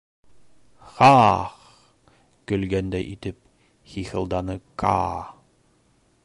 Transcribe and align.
—Ха-а-ах-х,— 0.93 1.59
көлгәндәй 2.51 3.07
итеп 3.11 3.39
хихылданы 3.93 4.57
Каа. 4.85 5.23